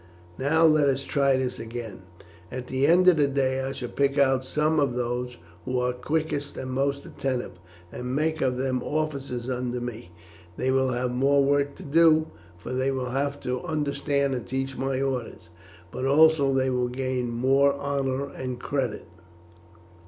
Now 0.39 0.65
let 0.65 0.87
us 0.89 1.03
try 1.03 1.37
this 1.37 1.59
again. 1.59 2.01
At 2.51 2.65
the 2.65 2.87
end 2.87 3.07
of 3.07 3.17
the 3.17 3.27
day 3.27 3.61
I 3.61 3.71
shall 3.71 3.87
pick 3.89 4.17
out 4.17 4.43
some 4.43 4.79
of 4.79 4.95
those 4.95 5.37
who 5.63 5.77
are 5.77 5.93
quickest 5.93 6.57
and 6.57 6.71
most 6.71 7.05
attentive, 7.05 7.51
and 7.91 8.15
make 8.15 8.41
of 8.41 8.57
them 8.57 8.81
officers 8.81 9.47
under 9.47 9.79
me. 9.79 10.09
They 10.57 10.71
will 10.71 10.89
have 10.89 11.11
more 11.11 11.43
work 11.45 11.75
to 11.75 11.83
do, 11.83 12.31
for 12.57 12.73
they 12.73 12.89
will 12.89 13.11
have 13.11 13.39
to 13.41 13.61
understand 13.61 14.33
and 14.33 14.47
teach 14.47 14.75
my 14.75 14.99
orders, 14.99 15.51
but 15.91 16.07
also 16.07 16.51
they 16.51 16.71
will 16.71 16.87
gain 16.87 17.29
more 17.29 17.75
honour 17.75 18.25
and 18.27 18.59
credit." 18.59 19.05